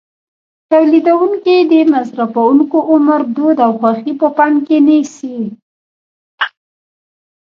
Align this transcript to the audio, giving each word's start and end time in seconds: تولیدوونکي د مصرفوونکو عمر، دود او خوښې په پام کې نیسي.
تولیدوونکي 0.71 1.55
د 1.71 1.73
مصرفوونکو 1.93 2.77
عمر، 2.91 3.19
دود 3.35 3.57
او 3.65 3.71
خوښې 3.79 4.13
په 4.21 4.27
پام 4.37 4.53
کې 4.67 4.77
نیسي. 4.87 5.37